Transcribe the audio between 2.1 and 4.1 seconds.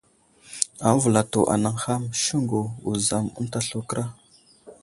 Siŋgu, Wuzam ənta slu kəra.